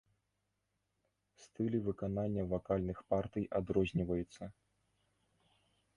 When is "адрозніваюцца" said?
3.61-4.43